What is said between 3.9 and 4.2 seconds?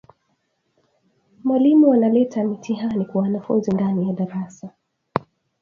ya